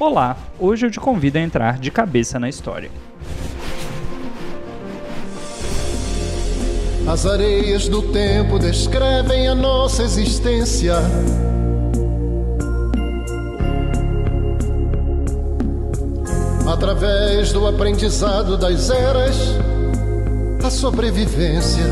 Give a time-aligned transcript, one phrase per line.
[0.00, 2.90] Olá, hoje eu te convido a entrar de cabeça na história.
[7.06, 10.94] As areias do tempo descrevem a nossa existência.
[16.66, 19.36] Através do aprendizado das eras,
[20.64, 21.84] a sobrevivência.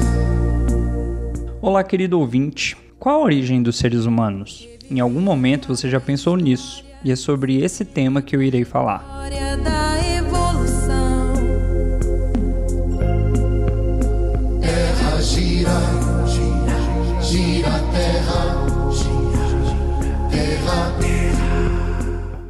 [1.60, 2.74] Olá, querido ouvinte.
[2.98, 4.66] Qual a origem dos seres humanos?
[4.90, 6.87] Em algum momento você já pensou nisso?
[7.04, 9.04] E é sobre esse tema que eu irei falar.
[14.60, 15.70] Terra gira,
[16.26, 20.98] gira, gira terra, gira, terra.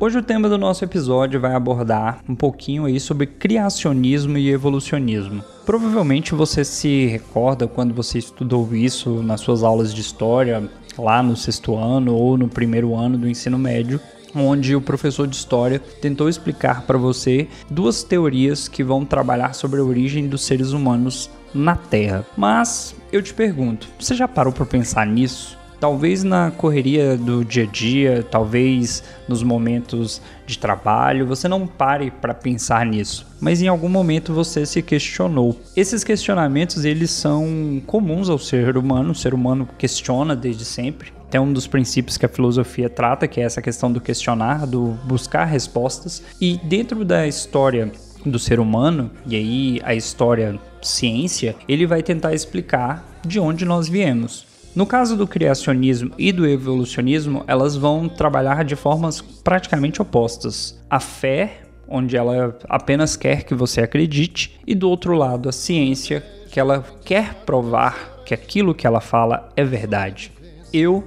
[0.00, 5.42] Hoje o tema do nosso episódio vai abordar um pouquinho aí sobre criacionismo e evolucionismo.
[5.66, 11.36] Provavelmente você se recorda quando você estudou isso nas suas aulas de história, lá no
[11.36, 14.00] sexto ano ou no primeiro ano do ensino médio,
[14.46, 19.80] onde o professor de história tentou explicar para você duas teorias que vão trabalhar sobre
[19.80, 22.24] a origem dos seres humanos na Terra.
[22.36, 25.56] Mas eu te pergunto, você já parou para pensar nisso?
[25.80, 32.10] Talvez na correria do dia a dia, talvez nos momentos de trabalho, você não pare
[32.10, 35.56] para pensar nisso, mas em algum momento você se questionou.
[35.76, 41.17] Esses questionamentos eles são comuns ao ser humano, o ser humano questiona desde sempre.
[41.30, 44.98] Tem um dos princípios que a filosofia trata, que é essa questão do questionar, do
[45.04, 46.22] buscar respostas.
[46.40, 47.92] E dentro da história
[48.24, 53.88] do ser humano, e aí a história ciência, ele vai tentar explicar de onde nós
[53.88, 54.46] viemos.
[54.74, 60.78] No caso do criacionismo e do evolucionismo, elas vão trabalhar de formas praticamente opostas.
[60.88, 66.24] A fé, onde ela apenas quer que você acredite, e do outro lado, a ciência,
[66.50, 70.32] que ela quer provar que aquilo que ela fala é verdade.
[70.72, 71.04] Eu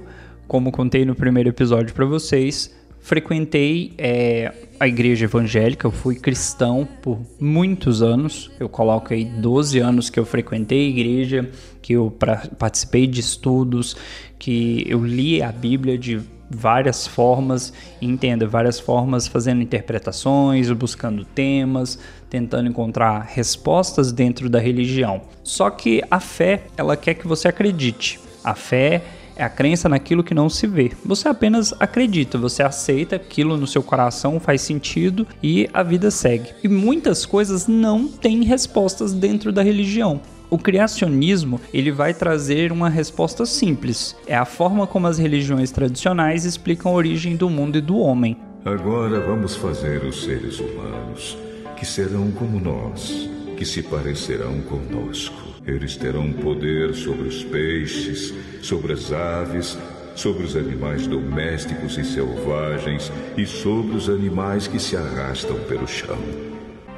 [0.52, 6.86] como contei no primeiro episódio para vocês, frequentei é, a igreja evangélica, eu fui cristão
[7.00, 8.50] por muitos anos.
[8.60, 11.50] Eu coloco aí 12 anos que eu frequentei a igreja,
[11.80, 13.96] que eu pra, participei de estudos,
[14.38, 21.98] que eu li a Bíblia de várias formas, entenda, várias formas fazendo interpretações, buscando temas,
[22.28, 25.22] tentando encontrar respostas dentro da religião.
[25.42, 28.20] Só que a fé, ela quer que você acredite.
[28.44, 29.00] A fé
[29.36, 30.92] é a crença naquilo que não se vê.
[31.04, 36.50] Você apenas acredita, você aceita aquilo no seu coração, faz sentido e a vida segue.
[36.62, 40.20] E muitas coisas não têm respostas dentro da religião.
[40.50, 44.14] O criacionismo ele vai trazer uma resposta simples.
[44.26, 48.36] É a forma como as religiões tradicionais explicam a origem do mundo e do homem.
[48.64, 51.36] Agora vamos fazer os seres humanos
[51.76, 58.94] que serão como nós, que se parecerão conosco eles terão poder sobre os peixes, sobre
[58.94, 59.78] as aves,
[60.14, 66.18] sobre os animais domésticos e selvagens e sobre os animais que se arrastam pelo chão.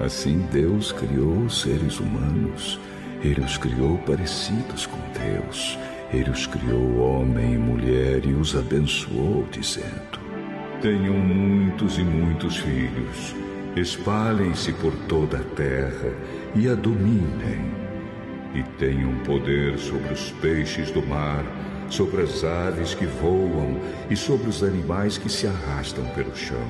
[0.01, 2.81] Assim Deus criou os seres humanos.
[3.23, 5.79] Ele os criou parecidos com Deus.
[6.13, 10.19] Ele os criou homem e mulher e os abençoou, dizendo:
[10.81, 13.35] Tenham muitos e muitos filhos.
[13.77, 16.13] Espalhem-se por toda a terra
[16.55, 17.84] e a dominem
[18.55, 21.45] e tenham poder sobre os peixes do mar,
[21.91, 23.79] sobre as aves que voam
[24.09, 26.67] e sobre os animais que se arrastam pelo chão.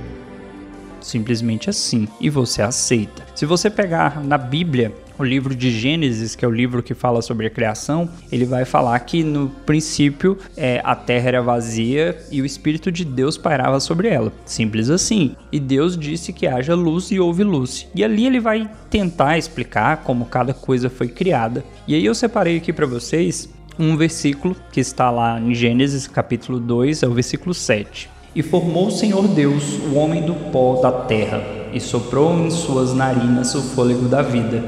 [1.01, 3.25] Simplesmente assim, e você aceita.
[3.35, 7.23] Se você pegar na Bíblia o livro de Gênesis, que é o livro que fala
[7.23, 12.43] sobre a criação, ele vai falar que no princípio é, a terra era vazia e
[12.43, 14.33] o Espírito de Deus pairava sobre ela.
[14.45, 15.37] Simples assim.
[15.53, 17.87] E Deus disse que haja luz e houve luz.
[17.95, 21.65] E ali ele vai tentar explicar como cada coisa foi criada.
[21.87, 23.49] E aí eu separei aqui para vocês
[23.79, 28.09] um versículo que está lá em Gênesis capítulo 2, é o versículo 7.
[28.35, 31.43] E formou o Senhor Deus o homem do pó da terra,
[31.73, 34.63] e soprou em suas narinas o fôlego da vida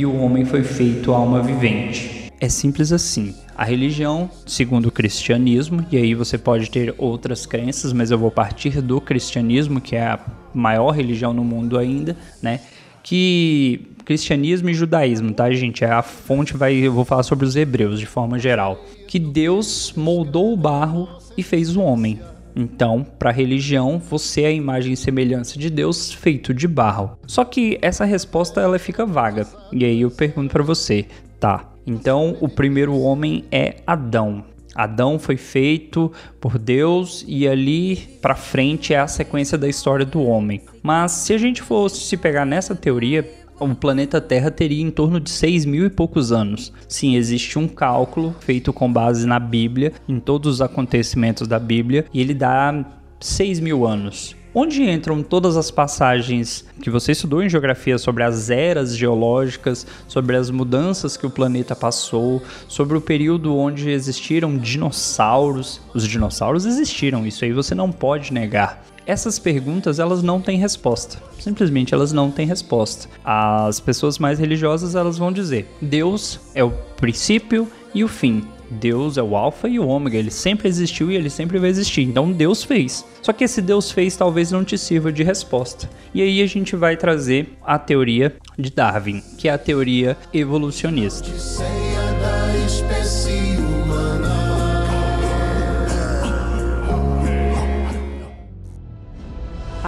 [0.00, 2.30] e o homem foi feito alma vivente.
[2.40, 3.34] É simples assim.
[3.54, 8.30] A religião, segundo o cristianismo, e aí você pode ter outras crenças, mas eu vou
[8.30, 10.18] partir do cristianismo, que é a
[10.54, 12.60] maior religião no mundo ainda, né?
[13.02, 15.84] Que cristianismo e judaísmo, tá, gente?
[15.84, 20.50] A fonte vai, eu vou falar sobre os hebreus de forma geral, que Deus moldou
[20.50, 21.06] o barro
[21.36, 22.18] e fez o homem.
[22.54, 27.18] Então, para a religião, você é a imagem e semelhança de Deus feito de barro.
[27.26, 29.46] Só que essa resposta ela fica vaga.
[29.72, 31.06] E aí eu pergunto para você,
[31.38, 31.70] tá?
[31.86, 34.44] Então, o primeiro homem é Adão.
[34.74, 40.22] Adão foi feito por Deus e ali para frente é a sequência da história do
[40.22, 40.62] homem.
[40.82, 43.28] Mas se a gente fosse se pegar nessa teoria,
[43.60, 46.72] o planeta Terra teria em torno de 6 mil e poucos anos.
[46.88, 52.06] Sim, existe um cálculo feito com base na Bíblia, em todos os acontecimentos da Bíblia,
[52.12, 52.84] e ele dá
[53.20, 54.34] 6 mil anos.
[54.54, 60.36] onde entram todas as passagens que você estudou em geografia sobre as eras geológicas, sobre
[60.36, 65.80] as mudanças que o planeta passou, sobre o período onde existiram dinossauros.
[65.94, 68.84] Os dinossauros existiram, isso aí você não pode negar.
[69.06, 71.18] Essas perguntas elas não têm resposta.
[71.38, 73.08] Simplesmente elas não têm resposta.
[73.24, 78.44] As pessoas mais religiosas elas vão dizer: Deus é o princípio e o fim.
[78.70, 82.02] Deus é o alfa e o ômega, ele sempre existiu e ele sempre vai existir.
[82.02, 83.04] Então Deus fez.
[83.20, 85.90] Só que esse Deus fez talvez não te sirva de resposta.
[86.14, 91.28] E aí a gente vai trazer a teoria de Darwin, que é a teoria evolucionista.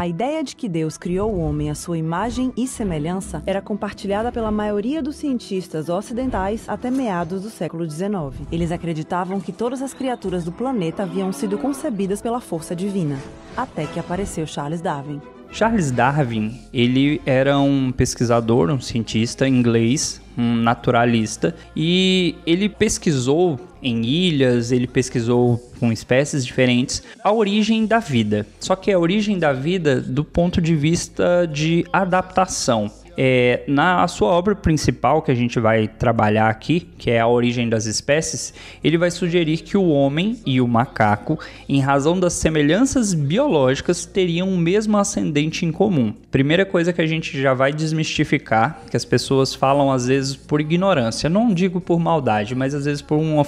[0.02, 4.32] A ideia de que Deus criou o homem à sua imagem e semelhança era compartilhada
[4.32, 8.48] pela maioria dos cientistas ocidentais até meados do século XIX.
[8.50, 13.16] Eles acreditavam que todas as criaturas do planeta haviam sido concebidas pela força divina,
[13.56, 15.20] até que apareceu Charles Darwin.
[15.52, 24.04] Charles Darwin, ele era um pesquisador, um cientista inglês um naturalista, e ele pesquisou em
[24.04, 28.46] ilhas, ele pesquisou com espécies diferentes a origem da vida.
[28.60, 32.90] Só que a origem da vida do ponto de vista de adaptação.
[33.16, 37.68] É, na sua obra principal que a gente vai trabalhar aqui, que é a origem
[37.68, 41.38] das espécies, ele vai sugerir que o homem e o macaco,
[41.68, 46.14] em razão das semelhanças biológicas, teriam o mesmo ascendente em comum.
[46.30, 50.60] Primeira coisa que a gente já vai desmistificar, que as pessoas falam às vezes por
[50.60, 53.46] ignorância, não digo por maldade, mas às vezes por uma,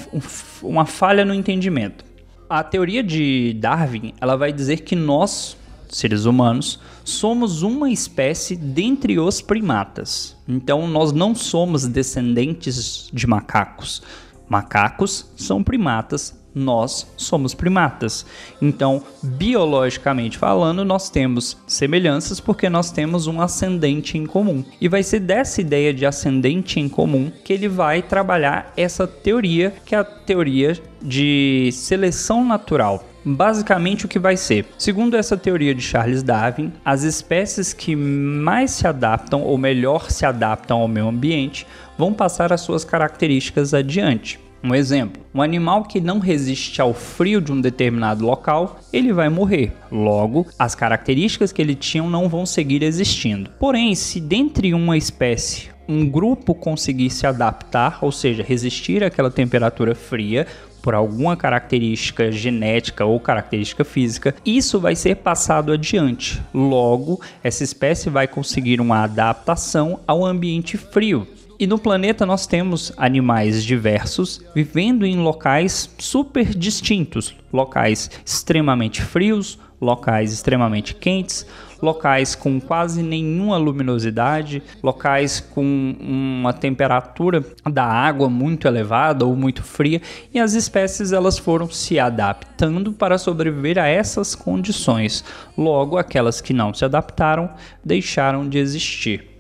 [0.63, 2.05] uma falha no entendimento.
[2.49, 5.57] A teoria de Darwin, ela vai dizer que nós
[5.89, 10.37] seres humanos, somos uma espécie dentre os primatas.
[10.49, 14.03] Então nós não somos descendentes de macacos.
[14.49, 18.25] Macacos são primatas, nós somos primatas.
[18.63, 24.65] Então, biologicamente falando, nós temos semelhanças porque nós temos um ascendente em comum.
[24.81, 29.75] E vai ser dessa ideia de ascendente em comum que ele vai trabalhar essa teoria,
[29.85, 33.05] que é a teoria de seleção natural.
[33.25, 34.67] Basicamente, o que vai ser?
[34.77, 40.27] Segundo essa teoria de Charles Darwin, as espécies que mais se adaptam ou melhor se
[40.27, 41.67] adaptam ao meio ambiente
[41.97, 44.39] vão passar as suas características adiante.
[44.63, 49.29] Um exemplo: um animal que não resiste ao frio de um determinado local, ele vai
[49.29, 49.73] morrer.
[49.93, 53.51] Logo, as características que ele tinha não vão seguir existindo.
[53.59, 59.95] Porém, se dentre uma espécie um grupo conseguir se adaptar, ou seja, resistir àquela temperatura
[59.95, 60.47] fria,
[60.85, 66.43] por alguma característica genética ou característica física, isso vai ser passado adiante.
[66.53, 71.27] Logo, essa espécie vai conseguir uma adaptação ao ambiente frio.
[71.59, 79.59] E no planeta nós temos animais diversos vivendo em locais super distintos, locais extremamente frios,
[79.81, 81.47] locais extremamente quentes,
[81.85, 89.63] locais com quase nenhuma luminosidade, locais com uma temperatura da água muito elevada ou muito
[89.63, 90.01] fria,
[90.33, 95.23] e as espécies elas foram se adaptando para sobreviver a essas condições.
[95.57, 97.51] Logo, aquelas que não se adaptaram
[97.85, 99.35] deixaram de existir.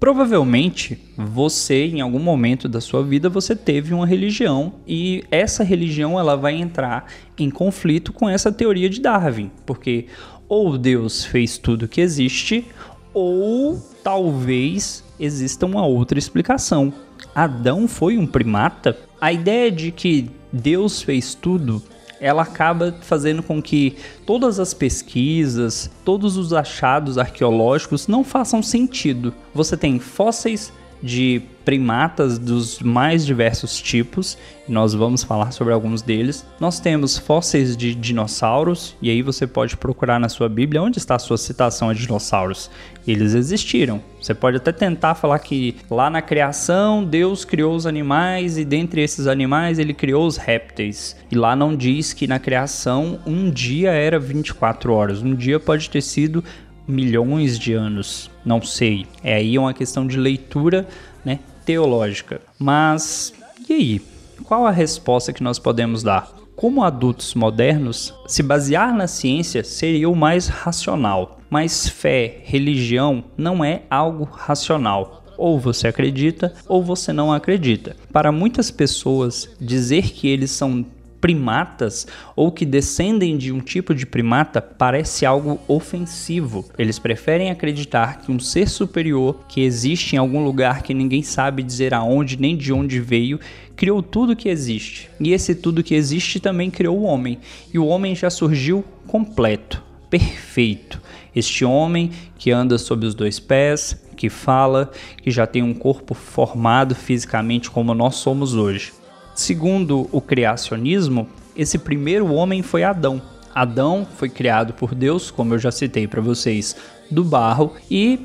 [0.00, 6.18] Provavelmente você em algum momento da sua vida você teve uma religião e essa religião
[6.18, 7.06] ela vai entrar
[7.38, 10.06] em conflito com essa teoria de Darwin, porque
[10.52, 12.66] ou Deus fez tudo que existe,
[13.14, 16.92] ou talvez exista uma outra explicação.
[17.34, 18.98] Adão foi um primata?
[19.18, 21.82] A ideia de que Deus fez tudo,
[22.20, 29.32] ela acaba fazendo com que todas as pesquisas, todos os achados arqueológicos não façam sentido.
[29.54, 30.70] Você tem fósseis
[31.02, 34.36] de primatas dos mais diversos tipos,
[34.68, 36.46] nós vamos falar sobre alguns deles.
[36.60, 41.16] Nós temos fósseis de dinossauros, e aí você pode procurar na sua Bíblia onde está
[41.16, 42.70] a sua citação a dinossauros.
[43.06, 44.00] Eles existiram.
[44.20, 49.02] Você pode até tentar falar que lá na criação Deus criou os animais e dentre
[49.02, 51.16] esses animais ele criou os répteis.
[51.30, 55.90] E lá não diz que na criação um dia era 24 horas, um dia pode
[55.90, 56.44] ter sido
[56.86, 59.06] milhões de anos, não sei.
[59.22, 60.86] É aí uma questão de leitura,
[61.24, 62.40] né, teológica.
[62.58, 63.32] Mas
[63.68, 64.02] e aí?
[64.44, 66.30] Qual a resposta que nós podemos dar?
[66.56, 73.64] Como adultos modernos, se basear na ciência seria o mais racional, mas fé, religião não
[73.64, 75.24] é algo racional.
[75.38, 77.96] Ou você acredita ou você não acredita.
[78.12, 80.84] Para muitas pessoas, dizer que eles são
[81.22, 86.68] primatas ou que descendem de um tipo de primata parece algo ofensivo.
[86.76, 91.62] Eles preferem acreditar que um ser superior que existe em algum lugar que ninguém sabe
[91.62, 93.38] dizer aonde nem de onde veio
[93.76, 95.08] criou tudo que existe.
[95.20, 97.38] E esse tudo que existe também criou o homem.
[97.72, 101.00] E o homem já surgiu completo, perfeito.
[101.34, 104.90] Este homem que anda sob os dois pés, que fala,
[105.22, 108.92] que já tem um corpo formado fisicamente como nós somos hoje.
[109.34, 113.20] Segundo o criacionismo, esse primeiro homem foi Adão.
[113.54, 116.76] Adão foi criado por Deus, como eu já citei para vocês,
[117.10, 118.18] do barro e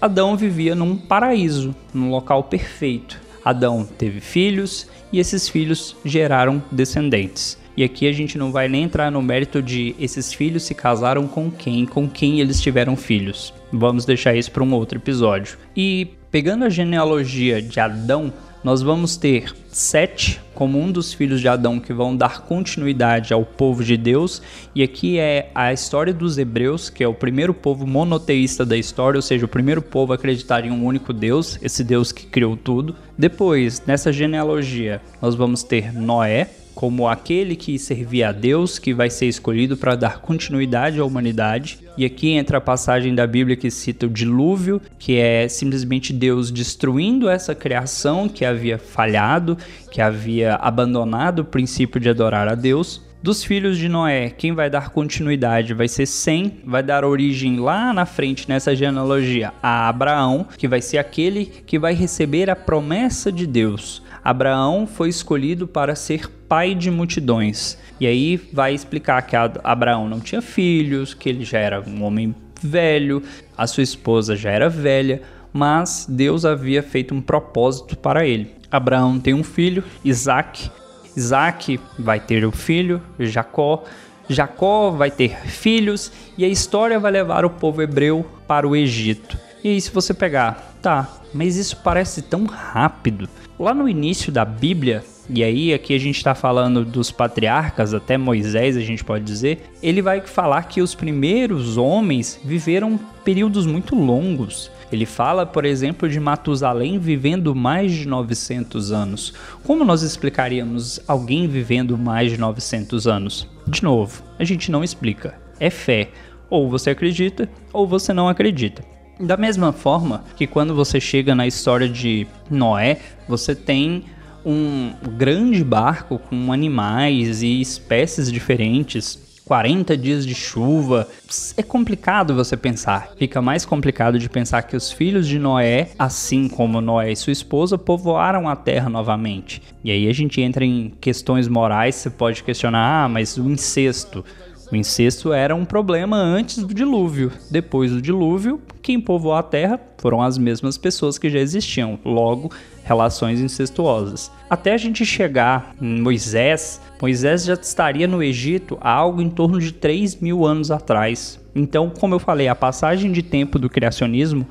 [0.00, 3.20] Adão vivia num paraíso, num local perfeito.
[3.44, 7.58] Adão teve filhos e esses filhos geraram descendentes.
[7.76, 11.26] E aqui a gente não vai nem entrar no mérito de esses filhos se casaram
[11.26, 13.54] com quem, com quem eles tiveram filhos.
[13.72, 15.56] Vamos deixar isso para um outro episódio.
[15.76, 21.46] E pegando a genealogia de Adão, nós vamos ter Sete como um dos filhos de
[21.46, 24.42] Adão que vão dar continuidade ao povo de Deus,
[24.74, 29.16] e aqui é a história dos hebreus, que é o primeiro povo monoteísta da história,
[29.16, 32.56] ou seja, o primeiro povo a acreditar em um único Deus, esse Deus que criou
[32.56, 32.96] tudo.
[33.16, 39.10] Depois, nessa genealogia, nós vamos ter Noé, como aquele que servia a Deus, que vai
[39.10, 41.78] ser escolhido para dar continuidade à humanidade.
[41.94, 46.50] E aqui entra a passagem da Bíblia que cita o dilúvio, que é simplesmente Deus
[46.50, 49.58] destruindo essa criação que havia falhado,
[49.90, 53.02] que havia abandonado o princípio de adorar a Deus.
[53.22, 57.92] Dos filhos de Noé, quem vai dar continuidade vai ser Sem, vai dar origem lá
[57.92, 63.30] na frente nessa genealogia a Abraão, que vai ser aquele que vai receber a promessa
[63.30, 64.02] de Deus.
[64.24, 67.76] Abraão foi escolhido para ser pai de multidões.
[68.00, 72.34] E aí vai explicar que Abraão não tinha filhos, que ele já era um homem
[72.62, 73.22] velho,
[73.54, 75.20] a sua esposa já era velha,
[75.52, 78.54] mas Deus havia feito um propósito para ele.
[78.70, 80.70] Abraão tem um filho, Isaac.
[81.16, 83.84] Isaac vai ter um filho, Jacó.
[84.28, 89.36] Jacó vai ter filhos e a história vai levar o povo hebreu para o Egito.
[89.62, 93.28] E aí, se você pegar, tá, mas isso parece tão rápido.
[93.58, 98.16] Lá no início da Bíblia, e aí aqui a gente está falando dos patriarcas, até
[98.16, 103.94] Moisés a gente pode dizer, ele vai falar que os primeiros homens viveram períodos muito
[103.94, 104.70] longos.
[104.92, 109.32] Ele fala, por exemplo, de Matusalém vivendo mais de 900 anos.
[109.64, 113.48] Como nós explicaríamos alguém vivendo mais de 900 anos?
[113.66, 115.34] De novo, a gente não explica.
[115.58, 116.10] É fé.
[116.48, 118.82] Ou você acredita, ou você não acredita.
[119.20, 124.04] Da mesma forma que quando você chega na história de Noé, você tem
[124.44, 129.29] um grande barco com animais e espécies diferentes.
[129.50, 131.08] 40 dias de chuva.
[131.56, 133.10] É complicado você pensar.
[133.18, 137.32] Fica mais complicado de pensar que os filhos de Noé, assim como Noé e sua
[137.32, 139.60] esposa, povoaram a terra novamente.
[139.82, 144.24] E aí a gente entra em questões morais, você pode questionar, ah, mas o incesto.
[144.72, 147.32] O incesto era um problema antes do dilúvio.
[147.50, 152.52] Depois do dilúvio, quem povoou a terra foram as mesmas pessoas que já existiam, logo,
[152.84, 154.30] relações incestuosas.
[154.48, 159.58] Até a gente chegar em Moisés, Moisés já estaria no Egito há algo em torno
[159.58, 161.40] de 3 mil anos atrás.
[161.52, 164.46] Então, como eu falei, a passagem de tempo do criacionismo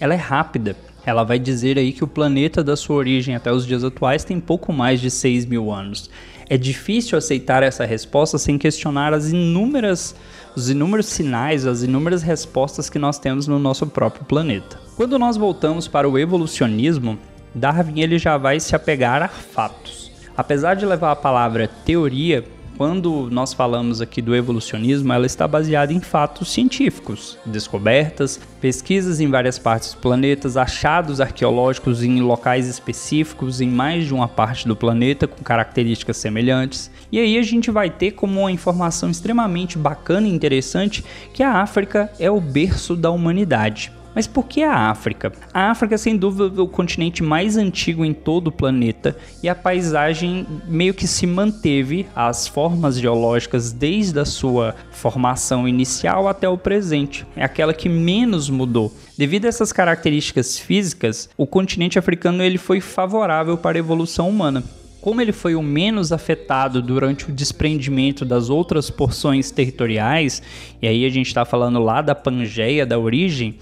[0.00, 0.74] ela é rápida.
[1.06, 4.40] Ela vai dizer aí que o planeta da sua origem até os dias atuais tem
[4.40, 6.10] pouco mais de 6 mil anos.
[6.52, 10.16] É difícil aceitar essa resposta sem questionar as inúmeras,
[10.56, 14.76] os inúmeros sinais, as inúmeras respostas que nós temos no nosso próprio planeta.
[14.96, 17.16] Quando nós voltamos para o evolucionismo,
[17.54, 20.10] Darwin ele já vai se apegar a fatos.
[20.36, 22.44] Apesar de levar a palavra teoria
[22.80, 29.28] quando nós falamos aqui do evolucionismo, ela está baseada em fatos científicos, descobertas, pesquisas em
[29.28, 34.74] várias partes do planeta, achados arqueológicos em locais específicos em mais de uma parte do
[34.74, 36.90] planeta com características semelhantes.
[37.12, 41.60] E aí a gente vai ter como uma informação extremamente bacana e interessante que a
[41.60, 43.92] África é o berço da humanidade.
[44.14, 45.32] Mas por que a África?
[45.54, 49.54] A África, sem dúvida, é o continente mais antigo em todo o planeta e a
[49.54, 56.58] paisagem meio que se manteve, as formas geológicas desde a sua formação inicial até o
[56.58, 57.24] presente.
[57.36, 58.92] É aquela que menos mudou.
[59.16, 64.64] Devido a essas características físicas, o continente africano ele foi favorável para a evolução humana.
[65.00, 70.42] Como ele foi o menos afetado durante o desprendimento das outras porções territoriais,
[70.82, 73.56] e aí a gente está falando lá da Pangeia, da origem,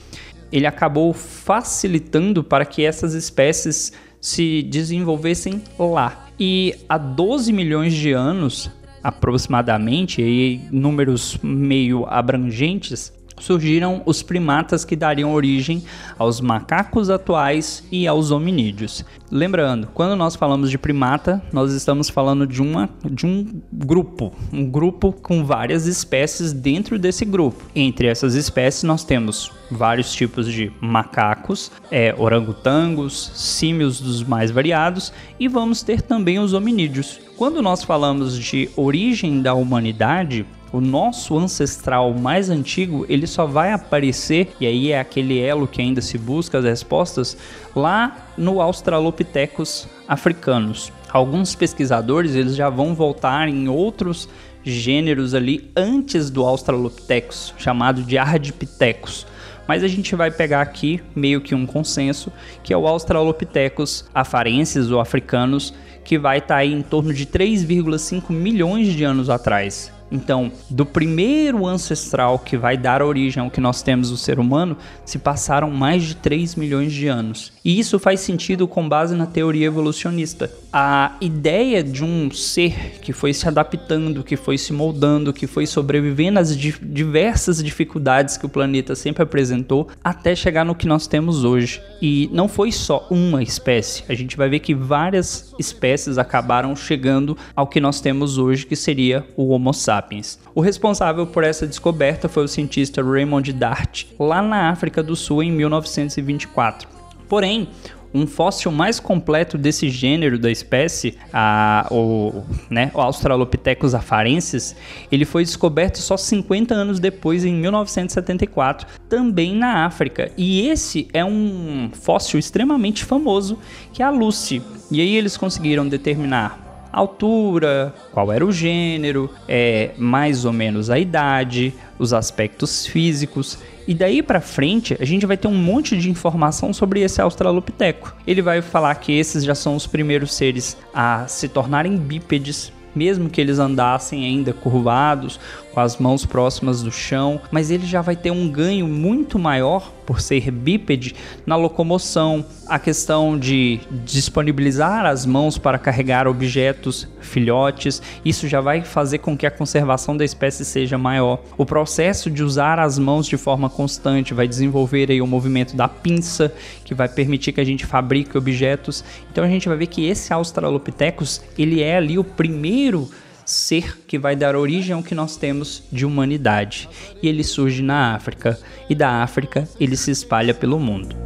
[0.53, 6.29] ele acabou facilitando para que essas espécies se desenvolvessem lá.
[6.39, 8.71] E há 12 milhões de anos,
[9.03, 15.85] aproximadamente, e números meio abrangentes, surgiram os primatas que dariam origem
[16.19, 19.05] aos macacos atuais e aos hominídeos.
[19.31, 24.65] Lembrando, quando nós falamos de primata, nós estamos falando de, uma, de um grupo, um
[24.65, 27.63] grupo com várias espécies dentro desse grupo.
[27.75, 35.13] Entre essas espécies, nós temos vários tipos de macacos, é, orangotangos, símios dos mais variados
[35.39, 37.21] e vamos ter também os hominídeos.
[37.37, 43.73] Quando nós falamos de origem da humanidade, O nosso ancestral mais antigo, ele só vai
[43.73, 47.39] aparecer, e aí é aquele elo que ainda se busca as respostas,
[47.75, 50.93] lá no Australopithecus africanos.
[51.11, 54.29] Alguns pesquisadores, eles já vão voltar em outros
[54.63, 59.27] gêneros ali antes do Australopithecus, chamado de Ardipithecus.
[59.67, 62.31] Mas a gente vai pegar aqui meio que um consenso,
[62.63, 65.73] que é o Australopithecus afarenses ou africanos,
[66.05, 69.93] que vai estar tá aí em torno de 3,5 milhões de anos atrás.
[70.11, 74.77] Então, do primeiro ancestral que vai dar origem ao que nós temos o ser humano,
[75.05, 77.53] se passaram mais de 3 milhões de anos.
[77.65, 80.51] E isso faz sentido com base na teoria evolucionista.
[80.73, 85.67] A ideia de um ser que foi se adaptando, que foi se moldando, que foi
[85.67, 91.45] sobrevivendo às diversas dificuldades que o planeta sempre apresentou, até chegar no que nós temos
[91.45, 91.81] hoje.
[92.01, 97.37] E não foi só uma espécie, a gente vai ver que várias espécies acabaram chegando
[97.55, 100.39] ao que nós temos hoje, que seria o Homo sapiens sapiens.
[100.55, 105.43] O responsável por essa descoberta foi o cientista Raymond Dart, lá na África do Sul
[105.43, 106.89] em 1924.
[107.29, 107.69] Porém,
[108.15, 114.75] um fóssil mais completo desse gênero da espécie, a, o, né, o Australopithecus afarensis,
[115.13, 120.33] ele foi descoberto só 50 anos depois, em 1974, também na África.
[120.39, 123.59] E esse é um fóssil extremamente famoso,
[123.93, 124.63] que é a Lucy.
[124.91, 130.99] E aí eles conseguiram determinar altura, qual era o gênero, é mais ou menos a
[130.99, 133.59] idade, os aspectos físicos.
[133.87, 138.15] E daí para frente, a gente vai ter um monte de informação sobre esse Australopiteco.
[138.27, 143.31] Ele vai falar que esses já são os primeiros seres a se tornarem bípedes, mesmo
[143.31, 145.39] que eles andassem ainda curvados,
[145.79, 149.93] com as mãos próximas do chão, mas ele já vai ter um ganho muito maior
[150.05, 151.15] por ser bípede
[151.47, 158.83] na locomoção, a questão de disponibilizar as mãos para carregar objetos filhotes, isso já vai
[158.83, 161.41] fazer com que a conservação da espécie seja maior.
[161.57, 165.87] O processo de usar as mãos de forma constante vai desenvolver aí o movimento da
[165.87, 166.53] pinça,
[166.85, 169.05] que vai permitir que a gente fabrique objetos.
[169.31, 173.09] Então a gente vai ver que esse Australopithecus, ele é ali o primeiro
[173.51, 176.89] ser que vai dar origem ao que nós temos de humanidade.
[177.23, 178.59] E ele surge na África,
[178.89, 181.17] e da África ele se espalha pelo mundo.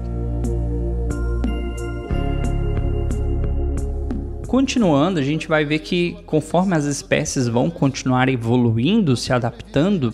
[4.47, 10.13] Continuando, a gente vai ver que conforme as espécies vão continuar evoluindo, se adaptando,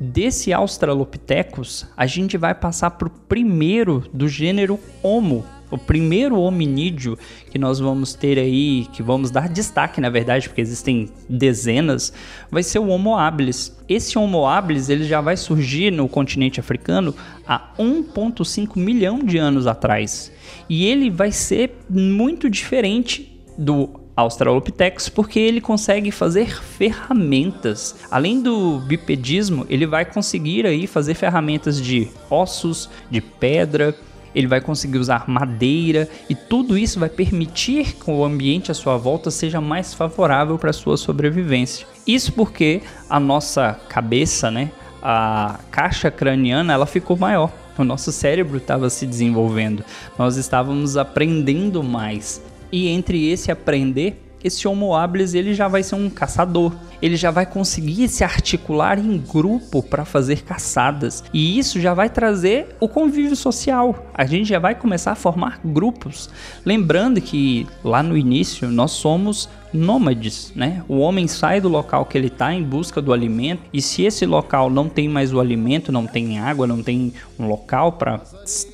[0.00, 7.18] desse Australopithecus, a gente vai passar para o primeiro do gênero Homo, o primeiro hominídeo
[7.50, 12.12] que nós vamos ter aí, que vamos dar destaque, na verdade, porque existem dezenas,
[12.50, 13.76] vai ser o Homo habilis.
[13.88, 17.14] Esse Homo habilis ele já vai surgir no continente africano
[17.46, 20.32] há 1,5 milhão de anos atrás.
[20.68, 27.96] E ele vai ser muito diferente do Australopithecus porque ele consegue fazer ferramentas.
[28.10, 33.94] Além do bipedismo, ele vai conseguir aí fazer ferramentas de ossos, de pedra,
[34.34, 38.96] ele vai conseguir usar madeira e tudo isso vai permitir que o ambiente à sua
[38.96, 41.86] volta seja mais favorável para sua sobrevivência.
[42.06, 44.70] Isso porque a nossa cabeça, né,
[45.02, 47.52] a caixa craniana, ela ficou maior.
[47.78, 49.82] O nosso cérebro estava se desenvolvendo,
[50.18, 52.42] nós estávamos aprendendo mais.
[52.70, 57.30] E entre esse aprender, esse Homo habilis ele já vai ser um caçador ele já
[57.30, 61.24] vai conseguir se articular em grupo para fazer caçadas.
[61.32, 64.06] E isso já vai trazer o convívio social.
[64.14, 66.30] A gente já vai começar a formar grupos.
[66.64, 70.82] Lembrando que lá no início nós somos nômades, né?
[70.88, 74.26] O homem sai do local que ele está em busca do alimento e se esse
[74.26, 78.20] local não tem mais o alimento, não tem água, não tem um local para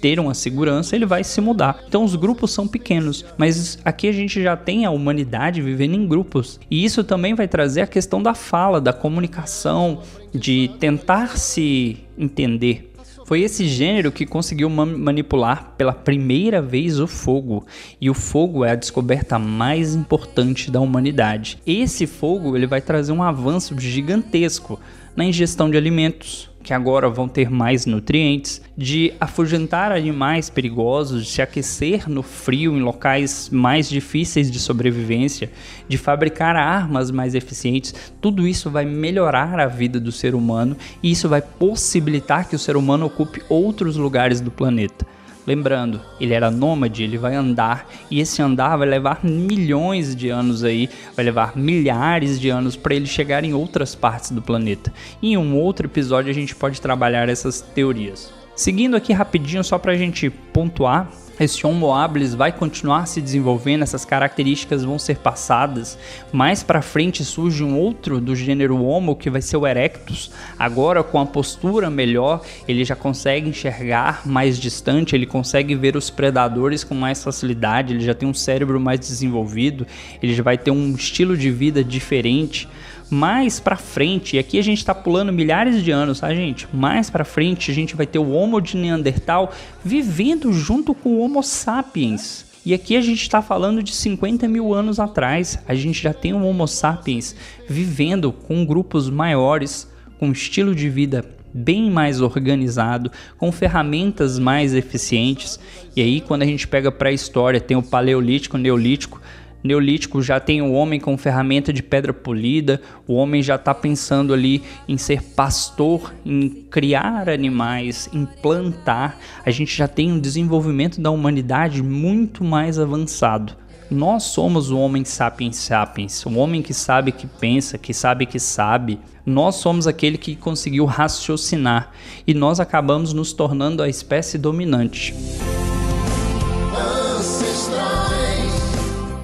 [0.00, 1.84] ter uma segurança, ele vai se mudar.
[1.86, 6.06] Então os grupos são pequenos, mas aqui a gente já tem a humanidade vivendo em
[6.06, 10.02] grupos e isso também vai trazer a questão questão da fala, da comunicação,
[10.35, 12.92] de tentar se entender.
[13.26, 17.66] Foi esse gênero que conseguiu manipular pela primeira vez o fogo,
[18.00, 21.59] e o fogo é a descoberta mais importante da humanidade.
[21.66, 24.81] Esse fogo ele vai trazer um avanço gigantesco
[25.16, 31.31] na ingestão de alimentos, que agora vão ter mais nutrientes, de afugentar animais perigosos, de
[31.31, 35.48] se aquecer no frio em locais mais difíceis de sobrevivência,
[35.88, 41.12] de fabricar armas mais eficientes, tudo isso vai melhorar a vida do ser humano e
[41.12, 45.07] isso vai possibilitar que o ser humano ocupe outros lugares do planeta.
[45.46, 50.64] Lembrando, ele era nômade, ele vai andar e esse andar vai levar milhões de anos
[50.64, 54.92] aí, vai levar milhares de anos para ele chegar em outras partes do planeta.
[55.22, 58.32] E em um outro episódio a gente pode trabalhar essas teorias.
[58.56, 63.83] Seguindo aqui rapidinho, só para a gente pontuar, esse Homo habilis vai continuar se desenvolvendo,
[63.83, 65.99] essas características vão ser passadas.
[66.33, 70.31] Mais para frente surge um outro do gênero Homo que vai ser o Erectus.
[70.59, 76.09] Agora com a postura melhor, ele já consegue enxergar mais distante, ele consegue ver os
[76.09, 79.87] predadores com mais facilidade, ele já tem um cérebro mais desenvolvido,
[80.22, 82.68] ele já vai ter um estilo de vida diferente
[83.11, 86.66] mais para frente, e aqui a gente está pulando milhares de anos, tá, gente?
[86.73, 89.53] Mais para frente a gente vai ter o Homo de Neandertal
[89.85, 92.45] vivendo junto com o Homo sapiens.
[92.64, 95.57] E aqui a gente está falando de 50 mil anos atrás.
[95.69, 97.37] A gente já tem o Homo sapiens
[97.69, 99.88] vivendo com grupos maiores,
[100.19, 105.59] com estilo de vida bem mais organizado, com ferramentas mais eficientes.
[105.95, 109.23] E aí, quando a gente pega para a história, tem o Paleolítico, o Neolítico,
[109.66, 114.33] Neolítico já tem o homem com ferramenta de pedra polida, o homem já está pensando
[114.33, 119.18] ali em ser pastor, em criar animais, em plantar.
[119.44, 123.57] A gente já tem um desenvolvimento da humanidade muito mais avançado.
[123.90, 128.40] Nós somos o homem sapiens sapiens, o homem que sabe que pensa, que sabe que
[128.40, 128.98] sabe.
[129.24, 131.92] Nós somos aquele que conseguiu raciocinar
[132.26, 135.14] e nós acabamos nos tornando a espécie dominante.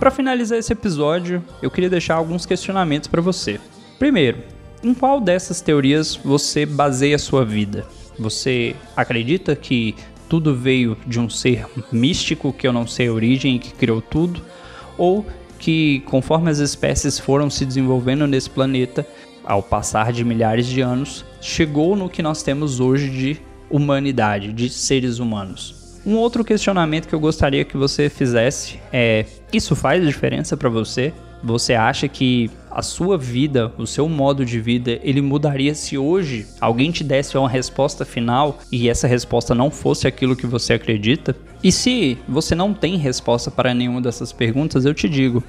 [0.03, 3.61] Para finalizar esse episódio, eu queria deixar alguns questionamentos para você.
[4.01, 4.39] Primeiro,
[4.83, 7.87] em qual dessas teorias você baseia a sua vida?
[8.19, 9.95] Você acredita que
[10.29, 14.03] tudo veio de um ser místico que eu não sei a origem e que criou
[14.03, 14.43] tudo?
[14.99, 15.25] Ou
[15.57, 19.07] que conforme as espécies foram se desenvolvendo nesse planeta,
[19.45, 24.69] ao passar de milhares de anos, chegou no que nós temos hoje de humanidade, de
[24.69, 25.82] seres humanos?
[26.05, 31.13] Um outro questionamento que eu gostaria que você fizesse é: isso faz diferença para você?
[31.45, 36.47] Você acha que a sua vida, o seu modo de vida, ele mudaria se hoje
[36.61, 41.37] alguém te desse uma resposta final e essa resposta não fosse aquilo que você acredita?
[41.63, 45.43] E se você não tem resposta para nenhuma dessas perguntas, eu te digo: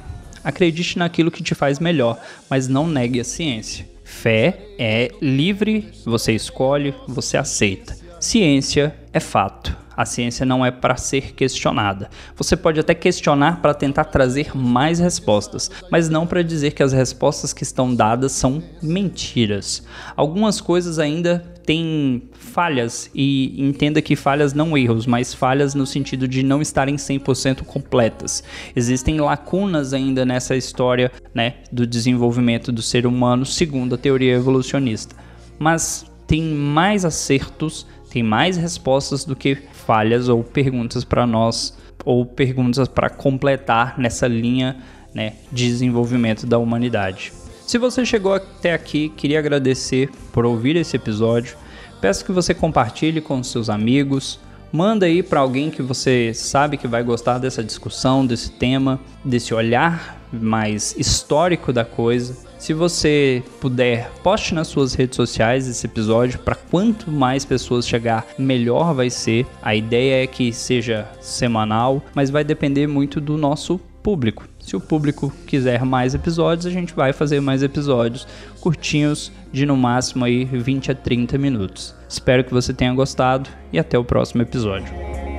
[0.44, 3.88] acredite naquilo que te faz melhor, mas não negue a ciência.
[4.04, 7.96] Fé é livre, você escolhe, você aceita.
[8.20, 9.83] Ciência é fato.
[9.96, 12.10] A ciência não é para ser questionada.
[12.36, 16.94] Você pode até questionar para tentar trazer mais respostas, mas não para dizer que as
[16.94, 19.84] respostas que estão dadas são mentiras.
[20.16, 26.28] Algumas coisas ainda têm falhas e entenda que falhas não erros, mas falhas no sentido
[26.28, 28.44] de não estarem 100% completas.
[28.76, 35.16] Existem lacunas ainda nessa história, né, do desenvolvimento do ser humano segundo a teoria evolucionista.
[35.58, 42.26] Mas tem mais acertos, tem mais respostas do que falhas ou perguntas para nós ou
[42.26, 44.78] perguntas para completar nessa linha
[45.14, 47.32] né, de desenvolvimento da humanidade.
[47.66, 51.56] Se você chegou até aqui, queria agradecer por ouvir esse episódio.
[52.02, 54.40] Peço que você compartilhe com seus amigos,
[54.72, 59.54] manda aí para alguém que você sabe que vai gostar dessa discussão, desse tema, desse
[59.54, 62.36] olhar mais histórico da coisa.
[62.64, 68.26] Se você puder, poste nas suas redes sociais esse episódio para quanto mais pessoas chegar,
[68.40, 69.46] melhor vai ser.
[69.62, 74.48] A ideia é que seja semanal, mas vai depender muito do nosso público.
[74.60, 78.26] Se o público quiser mais episódios, a gente vai fazer mais episódios
[78.62, 81.94] curtinhos de no máximo aí 20 a 30 minutos.
[82.08, 84.88] Espero que você tenha gostado e até o próximo episódio.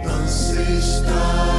[0.05, 1.55] Ancestrais,